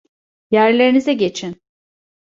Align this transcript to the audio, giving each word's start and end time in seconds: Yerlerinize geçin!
Yerlerinize 0.51 1.13
geçin! 1.13 1.61